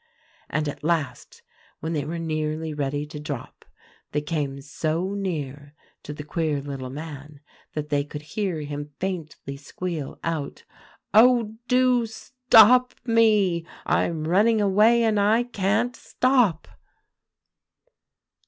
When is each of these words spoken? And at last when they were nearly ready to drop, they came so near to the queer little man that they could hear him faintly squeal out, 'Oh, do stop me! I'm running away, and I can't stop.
And 0.49 0.67
at 0.67 0.83
last 0.83 1.43
when 1.79 1.93
they 1.93 2.05
were 2.05 2.17
nearly 2.17 2.73
ready 2.73 3.05
to 3.05 3.19
drop, 3.19 3.65
they 4.13 4.21
came 4.21 4.59
so 4.59 5.13
near 5.13 5.75
to 6.01 6.11
the 6.11 6.23
queer 6.23 6.59
little 6.59 6.89
man 6.89 7.39
that 7.75 7.89
they 7.89 8.03
could 8.03 8.23
hear 8.33 8.61
him 8.61 8.95
faintly 8.99 9.57
squeal 9.57 10.17
out, 10.23 10.63
'Oh, 11.13 11.55
do 11.67 12.07
stop 12.07 12.95
me! 13.05 13.63
I'm 13.85 14.27
running 14.27 14.59
away, 14.59 15.03
and 15.03 15.19
I 15.19 15.43
can't 15.43 15.95
stop. 15.95 16.67